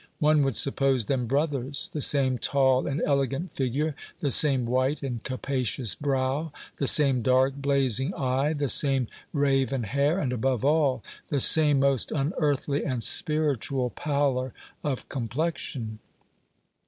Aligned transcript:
One 0.17 0.41
would 0.43 0.55
suppose 0.55 1.05
them 1.05 1.27
brothers. 1.27 1.87
The 1.89 2.01
same 2.01 2.39
tall 2.39 2.87
and 2.87 3.03
elegant 3.05 3.53
figure, 3.53 3.93
the 4.19 4.31
same 4.31 4.65
white 4.65 5.03
and 5.03 5.23
capacious 5.23 5.93
brow, 5.93 6.51
the 6.77 6.87
same 6.87 7.21
dark, 7.21 7.53
blazing 7.57 8.11
eye, 8.15 8.53
the 8.53 8.67
same 8.67 9.05
raven 9.31 9.83
hair, 9.83 10.17
and, 10.17 10.33
above 10.33 10.65
all, 10.65 11.03
the 11.29 11.39
same 11.39 11.79
most 11.81 12.11
unearthly 12.11 12.83
and 12.83 13.03
spiritual 13.03 13.91
pallor 13.91 14.55
of 14.83 15.07
complexion." 15.07 15.99